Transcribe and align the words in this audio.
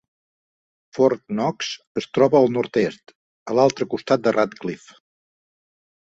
Fort 0.99 1.19
Knox 1.33 1.67
es 2.01 2.07
troba 2.17 2.39
al 2.39 2.49
nord-est, 2.55 3.13
a 3.51 3.57
l'altre 3.59 3.87
costat 3.91 4.25
de 4.29 4.33
Radcliff. 4.39 4.89